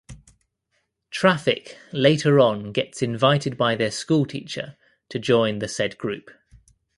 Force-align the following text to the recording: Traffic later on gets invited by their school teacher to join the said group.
Traffic 1.11 1.77
later 1.91 2.39
on 2.39 2.71
gets 2.71 3.03
invited 3.03 3.55
by 3.55 3.75
their 3.75 3.91
school 3.91 4.25
teacher 4.25 4.75
to 5.09 5.19
join 5.19 5.59
the 5.59 5.67
said 5.67 5.95
group. 5.99 6.31